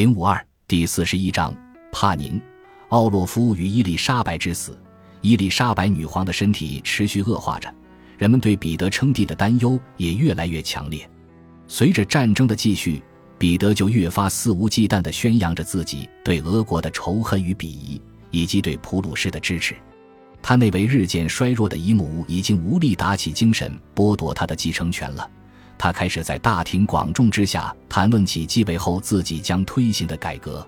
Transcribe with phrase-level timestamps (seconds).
[0.00, 1.54] 零五二第四十一章
[1.92, 2.40] 帕宁，
[2.88, 4.80] 奥洛夫与伊丽莎白之死。
[5.20, 7.70] 伊丽莎白女皇的身体持续恶化着，
[8.16, 11.06] 人们对彼得称帝的担忧也越来越强烈。
[11.68, 13.02] 随着战争的继续，
[13.36, 19.76] 彼得就越发肆无忌惮地宣扬着自己对俄国的仇恨与鄙夷，以及对普鲁士的支持。
[20.40, 25.30] 他那位日渐衰弱的姨母已经无力打起精神剥夺他的继承权了。
[25.80, 30.64] 他开始在大庭广众之下谈论起继位后自己将推行的改革。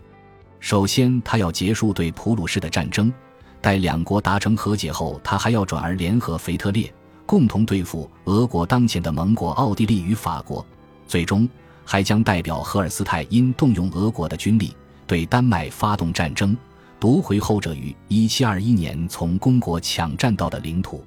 [0.59, 3.13] 首先，他要结束对普鲁士的战争；
[3.61, 6.91] 待两国达成和解后，他还要转而联合腓特烈，
[7.27, 10.64] 共同对付俄国当前的盟国奥地利与法国。
[11.07, 11.47] 最终，
[11.85, 14.75] 还将代表荷尔斯泰因动用俄国的军力
[15.07, 16.57] 对丹麦发动战争，
[16.99, 21.05] 夺回后者于1721年从公国抢占到的领土。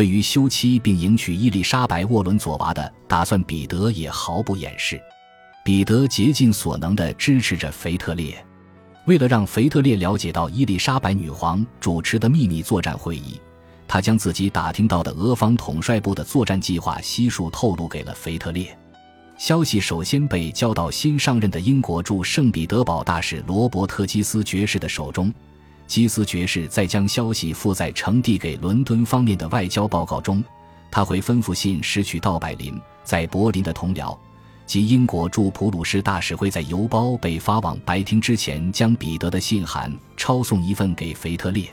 [0.00, 4.98] 对于休妻并迎娶伊丽莎白·沃伦佐娃的打算，彼得也毫不掩饰。
[5.62, 8.42] 彼得竭尽所能地支持着腓特烈。
[9.04, 13.38] 为了让腓特烈了解到伊丽莎白女皇主持的秘密作战会议，
[13.86, 18.74] 他将自己打听到的俄方统帅部的作战计划悉数透露给了腓特烈。
[19.36, 25.30] 消息首先被交到新上任的英国驻圣彼得堡大使罗伯特·基斯爵士的手中。
[25.90, 30.40] 基斯爵士在将消息附在呈递给伦敦方面的外交报告中，
[30.88, 34.16] 他会吩咐信使取到柏林，在柏林的同僚
[34.66, 41.68] 及英国驻普鲁士大使会在邮包被发往白厅之前，将彼得的信函抄送一份给腓特烈。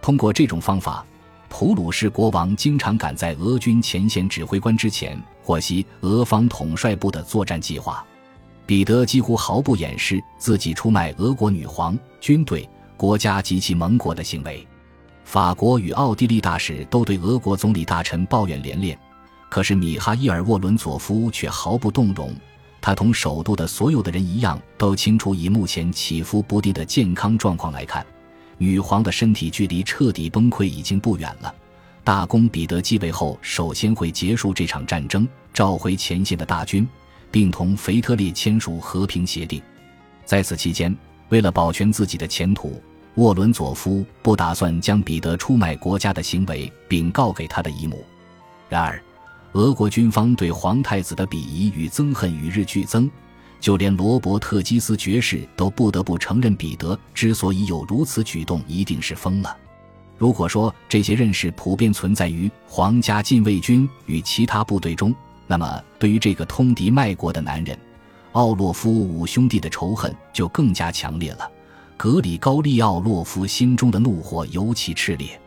[0.00, 1.04] 通过这种方法，
[1.50, 8.02] 普鲁士国王经常赶在俄军前线指挥官之前获悉俄方统帅部的作战计划。
[8.64, 12.66] 彼得几乎毫不掩饰自己出卖俄国女皇军队。
[13.02, 14.64] 国家及其盟国的行为，
[15.24, 18.96] 法国与奥地利大使都对俄国总理大臣抱怨连连。
[19.48, 22.32] 可是米哈伊尔·沃伦佐夫却毫不动容。
[22.80, 28.06] 他同首都的所有的人一样，都清楚以目前起伏不定的健康状况来看，
[28.56, 31.52] 女皇的身体距离彻底崩溃已经不远了。
[32.04, 36.88] 大公彼得继位后，首先会结束这场战争，召回前线的大军，
[37.32, 39.60] 并同腓特烈签署和平协定。
[40.24, 40.96] 在此期间，
[41.30, 42.80] 为了保全自己的前途。
[43.16, 48.02] 沃伦佐夫不打算将彼得出卖国家的行为禀告给他的姨母。
[48.68, 49.02] 然而，
[49.52, 53.10] 俄国军方对皇太子的鄙夷与憎恨与日俱增，
[53.60, 59.54] 就连罗伯特基斯爵士都不得不承认，彼得之所以有如此举动，一定是疯了。
[60.16, 65.14] 如果说这些认识普遍存在于皇家禁卫军与其他部队中，
[65.46, 67.78] 那么对于这个通敌卖国的男人，
[68.32, 71.50] 奥洛夫五兄弟的仇恨就更加强烈了。
[72.02, 75.40] 格里高利奥洛夫心中的怒火尤其炽烈。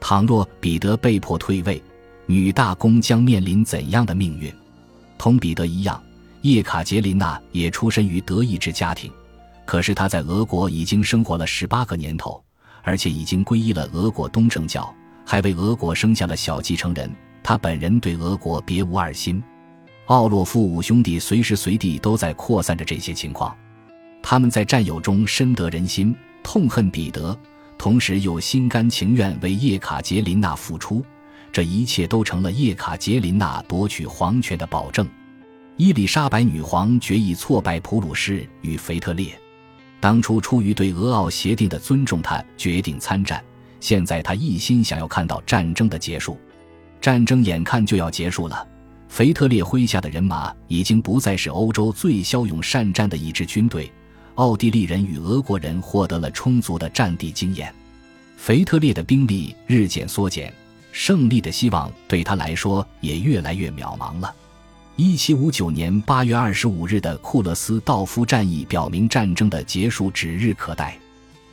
[0.00, 1.80] 倘若彼得被迫退位，
[2.26, 4.52] 女大公将面临怎样的命运？
[5.16, 6.02] 同彼得一样，
[6.40, 9.12] 叶卡捷琳娜也出身于德意志家庭，
[9.64, 12.42] 可是她在俄国已经生活了十八个年头，
[12.82, 14.92] 而且已经皈依了俄国东正教，
[15.24, 17.08] 还为俄国生下了小继承人。
[17.44, 19.40] 他本人对俄国别无二心。
[20.06, 23.56] 奥洛夫五兄弟随时随地都在扩散着这些情况。
[24.22, 27.36] 他们在战友中深得人心，痛恨彼得，
[27.76, 31.04] 同时又心甘情愿为叶卡捷琳娜付出。
[31.50, 35.06] 这一切都成了叶卡捷琳娜夺取皇权的保证。
[35.76, 39.38] 伊丽莎白女皇决意挫败普鲁士与腓特烈。
[40.00, 43.42] 当初出于对俄奥协定的尊重，她决定参战。
[43.80, 46.38] 现在她一心想要看到战争的结束。
[47.00, 48.66] 战争眼看就要结束了，
[49.08, 53.92] 腓特烈麾下的人马已经不再是欧洲最骁勇善战的一支军队。
[54.36, 57.72] 奥地利人与俄国人获得了充足的战地经验，
[58.36, 60.52] 腓特烈的兵力日渐缩减，
[60.90, 64.34] 胜利的希望对他来说也越来越渺茫了。
[64.96, 70.98] 一七五九年八月二十五日的库勒斯道夫战役表明，战争的结束指日可待。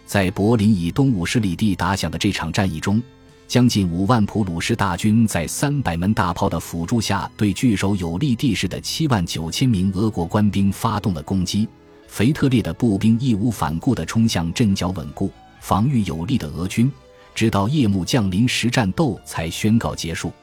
[0.05, 3.01] 在柏林以东五十里地打响的这场战役中，
[3.47, 11.67] 将近五万普鲁士大军在三百门大炮的辅助下，对据守有利地势的七万九千名俄国官兵发动了攻击。
[12.09, 15.31] 腓特烈的步兵义无反顾地冲向阵脚稳固、
[15.61, 16.91] 防御有力的俄军，
[17.33, 20.33] 直到夜幕降临时，战斗才宣告结束。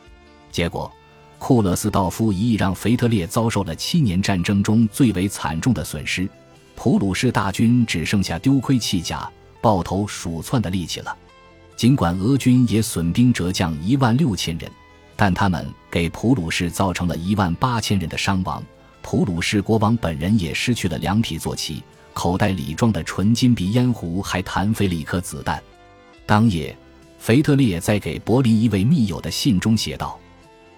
[0.51, 0.91] 结果，
[1.39, 6.27] 库勒斯道夫一役让腓特烈遭受了七年战争中最为惨重的损失，
[6.75, 9.29] 普鲁士大军只剩下丢盔弃甲、
[9.61, 11.15] 抱头鼠窜的力气了。
[11.77, 14.71] 尽管俄军也损兵折将一万六千人，
[15.15, 18.63] 但他们给普鲁士造成了一万八千人的伤亡。
[19.09, 21.81] 普鲁士国王本人也失去了两匹坐骑，
[22.13, 25.63] 口袋里装的纯金鼻烟壶还弹飞了一颗子弹。
[26.27, 26.77] 当夜，
[27.17, 30.19] 腓特烈在给柏林一位密友的信中写道：“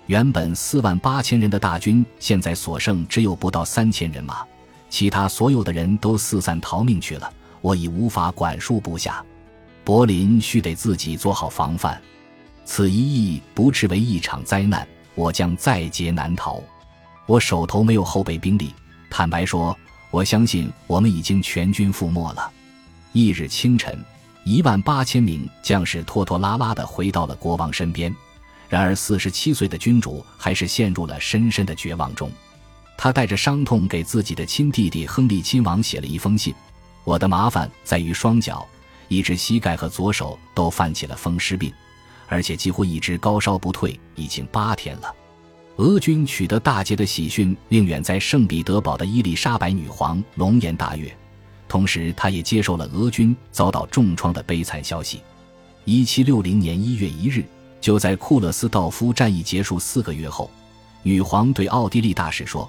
[0.04, 4.46] 原本四万八千人的大军，现在所剩只有不到三千人马，
[4.90, 7.32] 其他所有的人都四散逃命去了，
[7.62, 9.24] 我已无法管束部下。
[9.84, 11.98] 柏林须得自己做好防范。
[12.66, 16.62] 此一役不至为一场灾难，我将在劫难逃。
[17.28, 18.74] 我手头没有后备兵力，
[19.10, 19.76] 坦白说，
[20.10, 22.50] 我相信我们已经全军覆没了。
[23.12, 24.02] 翌日清晨，
[24.44, 28.14] 一万八千名将士拖拖拉拉地回到了国王身边。
[28.66, 32.32] 然而，四十七岁的君主还是陷入了深深的绝望中。
[32.96, 36.54] 他带着伤痛给自己的亲弟弟亨利亲王写了一封信
[37.04, 38.66] ：“我的麻烦在于双脚，
[39.08, 41.70] 一只膝盖和左手都犯起了风湿病，
[42.26, 45.14] 而且几乎一直高烧不退，已经八天了。”
[45.78, 51.10] 俄军取得大捷的喜讯令远在圣彼得堡的伊丽莎白女皇龙颜大悦，
[51.68, 55.20] 同时，她也接受了俄军遭到重创的悲惨消息。
[55.84, 57.44] 一七六零年一月一日。
[57.80, 60.50] 就在库勒斯道夫战役结束四个月后，
[61.04, 62.68] 女皇对奥地利大使说：“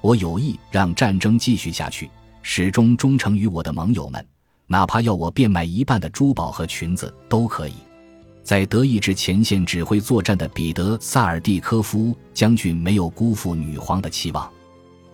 [0.00, 2.08] 我有意让战争继续下去，
[2.40, 4.24] 始终忠诚于我的盟友们，
[4.68, 7.74] 哪怕要我变卖一半的珠宝和裙子都可以。”
[8.44, 14.48] 在德意志前线指挥作战的彼得·萨尔蒂科夫将军没有辜负女皇的期望。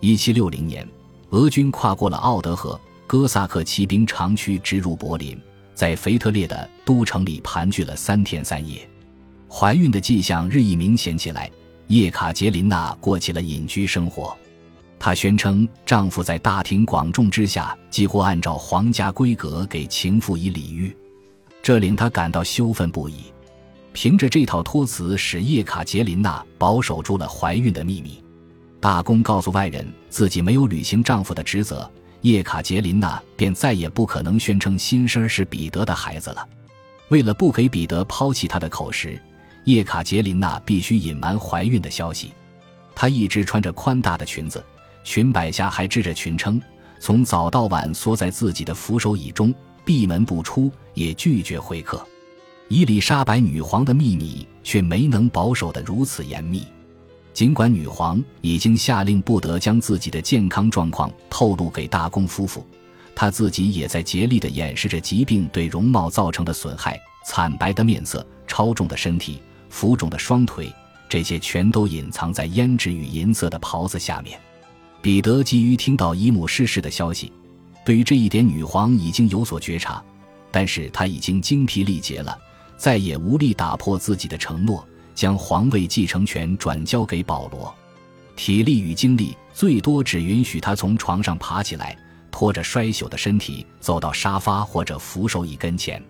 [0.01, 0.89] 1760年，
[1.31, 5.41] 俄军跨过了奥德河，哥萨克骑兵长驱直入柏林，
[5.75, 8.81] 在腓特烈的都城里盘踞了三天三夜。
[9.49, 11.49] 怀孕的迹象日益明显起来，
[11.87, 14.37] 叶卡捷琳娜过起了隐居生活。
[14.99, 20.97] 她宣称，丈夫在大庭广众之下，几乎按照皇家规格给情妇以礼遇，
[21.63, 23.25] 这令她感到羞愤不已。
[23.93, 28.23] 凭着这套托词，使叶卡捷琳娜保守住了怀孕的秘密。
[28.81, 31.91] 大公告诉外人自己没有履行丈夫的职责，
[32.23, 36.49] 叶卡捷琳娜便再也不可能宣称新生是彼得的孩子了。
[37.09, 39.21] 为了不给彼得抛弃他的口实。
[39.65, 42.33] 叶卡捷琳娜必须隐瞒怀孕的消息。
[42.95, 44.65] 她一直穿着宽大的裙子，
[45.05, 46.61] 裙摆下还织着裙撑，
[46.99, 49.55] 从早到晚缩在自己的扶手椅中，
[49.85, 52.07] 闭门不出，也拒绝会客。
[52.69, 56.65] 伊丽莎白女皇的秘密却没能保守得如此严密。
[57.33, 62.67] 尽管女皇已经下令不得将自己的健康状况透露给大公夫妇，
[63.15, 67.01] 她自己也在竭力地掩饰着疾病对容貌造成的损害。
[67.27, 69.41] 惨白的面色，超重的身体。
[69.69, 70.73] 浮肿的双腿，
[71.09, 74.39] 这些全都隐藏在胭脂与银色的袍子下面。
[75.01, 77.33] 彼得急于听到姨母逝世的消息，
[77.85, 80.03] 对于这一点，女皇已经有所觉察，
[80.51, 82.39] 但是她已经精疲力竭了，
[82.77, 87.75] 再也无力打破自己的承诺，将皇位继承权转交给保罗。
[88.37, 91.97] 体力与精力最多只允许他从床上爬起来，
[92.31, 96.03] 拖着衰朽的身体走到沙发或者扶手椅跟前，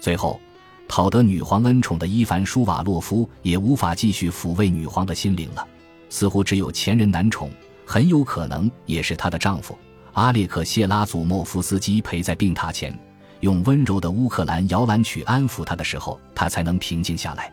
[0.00, 0.40] 最后。
[0.88, 5.66] 讨得女皇恩宠的伊凡舒瓦洛夫也无法继续抚慰女皇的心灵了，
[6.10, 7.50] 似乎只有前人难宠，
[7.86, 9.78] 很有可能也是她的丈夫
[10.14, 12.96] 阿列克谢拉祖莫夫斯基陪在病榻前，
[13.40, 17.50] 用温柔的乌克兰摇篮曲安抚她的时候，她才能平静下来。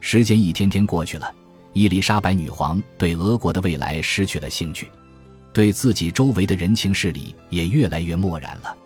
[0.00, 1.32] 时间一天天过去了，
[1.72, 4.90] 伊丽莎白女皇对俄国的未来失去了兴趣，
[5.52, 8.76] 对自己周围的人情事理也越来越漠然了。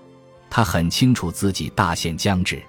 [0.51, 2.63] 她很清楚自己大限将至。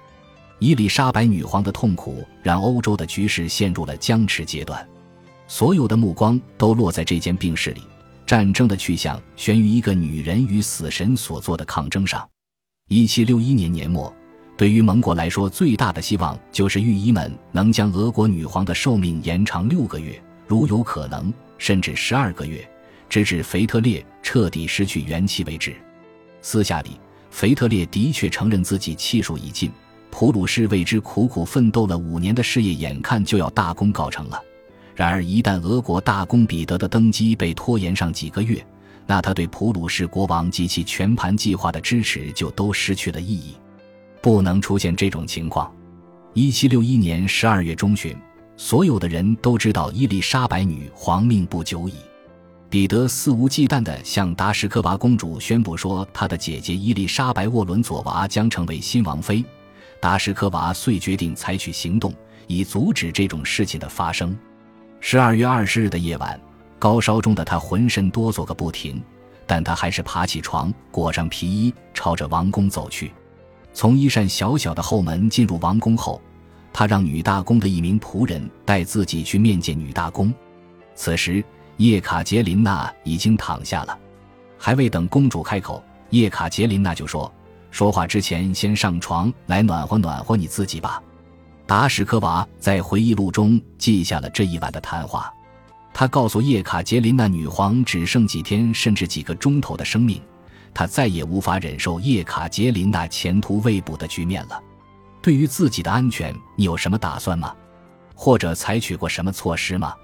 [0.60, 4.84] 伊丽莎白女皇的痛苦让欧洲的局势陷入了僵持阶段，
[5.46, 7.82] 所有的目光都落在这间病室里。
[8.28, 12.28] 战争的去向悬于一个女人与死神所做的抗争上。
[12.90, 14.14] 一七六一年年末，
[14.54, 22.68] 对于盟国来说，最大的希望就是御医们能将俄国女皇的寿命延长六个月，如有可能，甚至十二个月，
[23.08, 25.74] 直至腓特烈彻底失去元气为止。
[26.42, 29.70] 私下里，腓特烈的确承认自己气数已尽。
[30.10, 34.38] 普鲁士为之苦苦奋斗了五年的事业，眼看就要大功告成了。
[34.98, 38.66] 然而，一旦俄国大公彼得的登基被拖延上几个月，
[39.06, 43.54] 那他对普鲁士国王及其全盘计划的支持就都失去了意义。
[44.20, 45.72] 不能出现这种情况。
[46.34, 48.12] 一七六一年十二月中旬，
[48.56, 51.94] 所有的人都知道伊丽莎白女皇命不久矣。
[52.68, 59.44] 彼得肆无忌惮地向达什科娃公主宣布说，他的姐姐伊丽莎白沃伦佐娃将成为新王妃。
[60.00, 62.12] 达什科娃遂决定采取行动，
[62.48, 64.36] 以阻止这种事情的发生。
[65.00, 66.38] 十二月二十日的夜晚，
[66.78, 69.00] 高烧中的他浑身哆嗦个不停，
[69.46, 73.12] 但他还是爬起床，裹上皮衣，朝着王宫走去。
[73.72, 76.20] 从一扇小小的后门进入王宫后，
[76.72, 80.34] 他让女大公的一名仆人带自己去面见女大公。
[80.94, 81.44] 此时，
[81.76, 83.96] 叶卡捷琳娜已经躺下了，
[84.58, 87.32] 还未等公主开口，叶卡捷琳娜就说。
[87.70, 91.02] 说话之前，先上床来暖和暖和你自己吧。
[91.68, 95.30] 达什科娃在回忆录中记下了这一晚的谈话。
[95.92, 100.18] 他告诉叶卡捷琳娜女皇，只剩几天甚至几个钟头的生命，
[100.72, 104.58] 他再也无法忍受叶卡捷琳娜前途未卜的局面了。
[105.20, 107.54] 对于自己的安全，你有什么打算吗？
[108.14, 109.94] 或者采取过什么措施吗？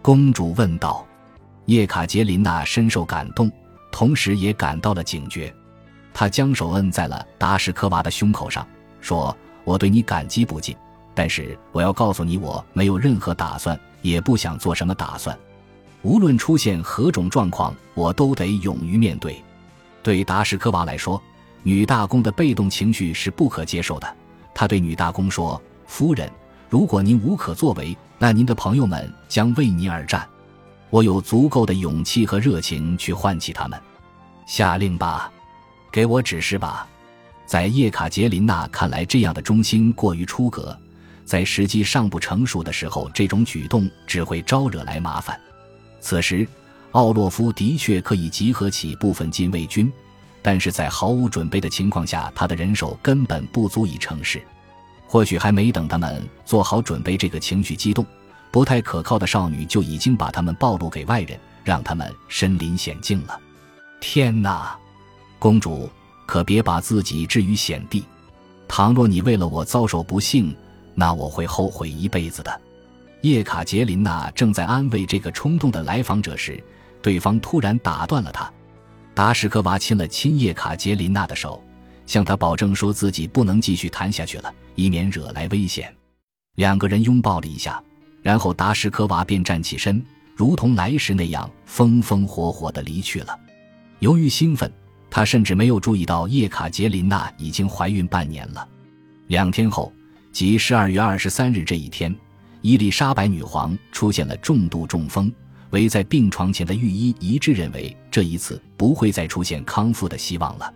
[0.00, 1.06] 公主问道。
[1.66, 3.52] 叶卡捷琳娜深受感动，
[3.92, 5.54] 同时也感到了警觉。
[6.14, 8.66] 她将手摁在了达什科娃的胸口上，
[9.02, 10.74] 说：“我对你感激不尽，
[11.14, 15.38] 但是我要告诉你，我没有任何打算。”也不想做什么打算，
[16.02, 19.40] 无论出现何种状况，我都得勇于面对。
[20.02, 21.22] 对达什科娃来说，
[21.62, 24.16] 女大公的被动情绪是不可接受的。
[24.52, 26.28] 他对女大公说：“夫人，
[26.68, 30.28] 如果您无可作为，那您的朋友们将为您而战。
[30.90, 33.80] 我有足够的勇气和热情去唤起他们。
[34.46, 35.30] 下令吧，
[35.92, 36.88] 给我指示吧。”
[37.46, 40.76] 在叶卡捷琳娜看来，这样的忠心过于出格。
[41.24, 45.38] 在时机尚不成熟的时候，这种举动只会招惹来麻烦。
[46.00, 46.46] 此时，
[46.90, 49.90] 奥洛夫的确可以集合起部分禁卫军，
[50.42, 54.42] 但是在毫无准备的情况下，他的人手根本不足以成事。
[55.06, 58.04] 或许还没等他们做好准备，这个情绪激动、
[58.50, 63.38] 不太可靠的少女就已经把他们暴露给外人，让他们身临险境了。
[64.00, 64.76] 天哪，
[65.38, 65.88] 公主，
[66.26, 68.04] 可别把自己置于险地！
[68.66, 70.54] 倘若你为了我遭受不幸，
[70.94, 72.60] 那我会后悔一辈子的。
[73.22, 76.62] 叶卡捷琳娜正在安慰这个冲动的来访者时，
[77.00, 78.52] 对方突然打断了她。
[79.14, 81.62] 达什科娃亲了亲叶卡捷琳娜的手，
[82.04, 85.94] 向她保证说自己不能继续谈下去了，以免惹来危险。
[86.56, 87.80] 两个人拥抱了一下，
[88.22, 93.38] 然后达什科娃便站起身，如同来时那样风风火火地离去了。
[94.00, 94.68] 由于兴奋，
[95.08, 98.66] 他甚至没有注意到叶卡捷琳娜已经怀孕半年了。
[99.28, 99.92] 两天后。
[100.32, 102.14] 即十二月二十三日这一天，
[102.62, 105.30] 伊丽莎白女皇出现了重度中风。
[105.70, 110.72] 围在病床前的御医一致认为，这一次不会再出现康复的希望了。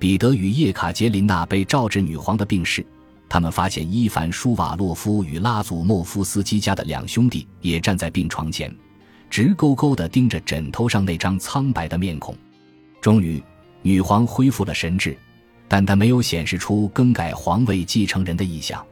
[0.00, 2.84] 彼得与叶卡捷琳娜被召至女皇的病室，
[3.28, 8.72] 他们发现伊凡舒瓦洛夫与拉祖莫夫斯基家的两兄弟也站在病床前，
[9.30, 12.36] 直勾勾地盯着枕头上那张苍白的面孔。
[13.00, 13.42] 终于，
[13.82, 15.16] 女皇恢复了神智。
[15.68, 18.82] 但他没有显示出更改皇位继承人的意向，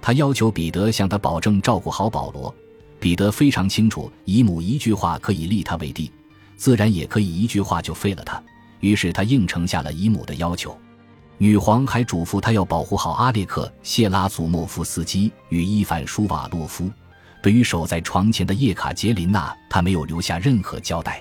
[0.00, 2.54] 他要求彼得向他保证照顾好保罗。
[3.00, 6.10] 彼得非常清楚，姨母一句话可以立他为帝，
[6.56, 8.40] 自然也可以一句话就废了他。
[8.78, 10.78] 于是他应承下了姨母的要求。
[11.38, 16.88] 女皇还嘱咐他要保护好阿列克谢拉祖莫夫斯基与伊凡舒瓦洛夫。
[17.42, 21.20] 对于守在床前的叶卡捷琳娜，他没有留下任何交代。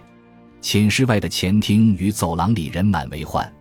[0.62, 3.52] 寝室外的前厅与走廊里人满为患。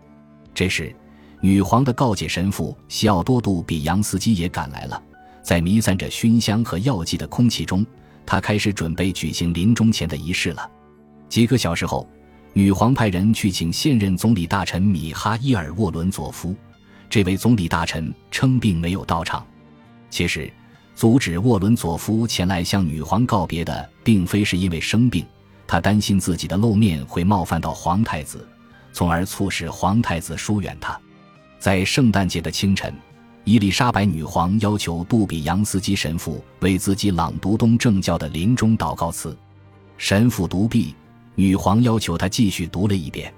[0.52, 0.94] 这时。
[1.42, 5.02] 女皇的告诫神父西奥多杜比扬斯基也赶来了，
[5.42, 7.85] 在弥散着熏香和药剂的空气中，
[8.26, 10.70] 他开始准备举行临终前的仪式了。
[11.30, 12.06] 几个小时后，
[12.52, 16.54] 女皇派人去请现任总理大臣米哈伊尔沃伦佐夫。
[17.09, 19.44] 这位总理大臣称病没有到场。
[20.11, 20.52] 其实，
[20.94, 25.25] 阻止沃伦佐夫前来向女皇告别的，并非是因为生病，
[25.66, 28.47] 他担心自己的露面会冒犯到皇太子，
[28.92, 31.00] 从而促使皇太子疏远他。
[31.61, 32.90] 在圣诞节的清晨，
[33.45, 39.37] 伊丽莎白女皇要求杜比扬斯基神父为自己朗读东正教的临终祷告词。
[39.99, 40.95] 神父读毕，
[41.35, 43.31] 女皇要求他继续读了一遍。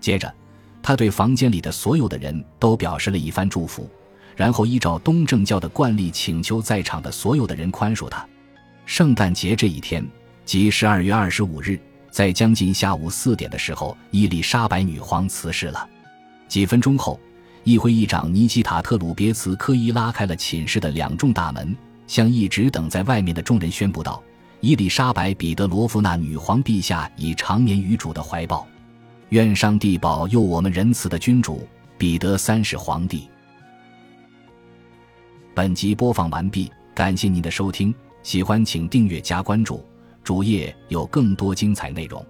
[0.00, 0.32] 接着，
[0.80, 3.90] 他对房间里的所有的人都表示了一番祝福，
[4.36, 8.24] 然后依照东正教的惯例请求在场的所有的人宽恕他。
[8.84, 10.06] 圣诞节这一天，
[10.44, 11.80] 即十二月二十五日，
[12.12, 15.88] 在将近下午四点的时候，伊丽莎白女皇辞世了。
[16.46, 17.18] 几分钟后。
[17.66, 24.22] 议会议长尼基塔特鲁别茨科伊拉开了寝室的两重大门，向一直等在外面的众人宣布道
[24.62, 28.64] ：“伊丽莎白·彼得罗夫娜女皇陛下已长眠于主的怀抱，
[29.30, 31.66] 愿上帝保佑我们仁慈的君主
[31.98, 33.28] 彼得三世皇帝。”
[35.52, 37.92] 本集播放完毕，感谢您的收听，
[38.22, 39.84] 喜欢请订阅加关注，
[40.22, 42.24] 主页有更多精彩内容。